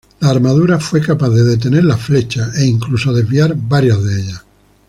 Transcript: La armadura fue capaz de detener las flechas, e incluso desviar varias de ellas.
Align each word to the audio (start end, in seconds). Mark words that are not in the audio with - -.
La 0.21 0.29
armadura 0.31 0.79
fue 0.79 0.99
capaz 0.99 1.29
de 1.29 1.43
detener 1.43 1.83
las 1.83 2.01
flechas, 2.01 2.57
e 2.57 2.65
incluso 2.65 3.13
desviar 3.13 3.53
varias 3.55 4.03
de 4.03 4.19
ellas. 4.19 4.43